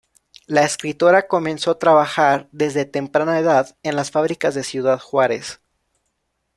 [0.47, 5.61] La escritora comenzó a trabajar desde temprana edad en las fábricas de Ciudad Juárez.